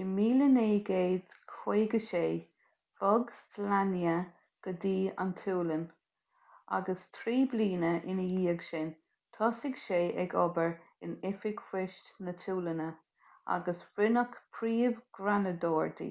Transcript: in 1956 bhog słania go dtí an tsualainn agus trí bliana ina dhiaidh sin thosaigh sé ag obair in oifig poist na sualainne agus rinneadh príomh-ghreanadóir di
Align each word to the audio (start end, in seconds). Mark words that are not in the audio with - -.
in 0.00 0.10
1956 0.14 2.46
bhog 3.00 3.32
słania 3.54 4.12
go 4.66 4.72
dtí 4.84 4.92
an 5.24 5.32
tsualainn 5.40 5.82
agus 6.78 7.02
trí 7.16 7.34
bliana 7.54 7.90
ina 8.14 8.26
dhiaidh 8.34 8.62
sin 8.68 8.92
thosaigh 9.38 9.80
sé 9.86 9.98
ag 10.26 10.36
obair 10.44 10.70
in 11.08 11.16
oifig 11.32 11.64
poist 11.72 12.12
na 12.28 12.36
sualainne 12.44 12.86
agus 13.56 13.82
rinneadh 14.02 14.38
príomh-ghreanadóir 14.60 15.90
di 16.02 16.08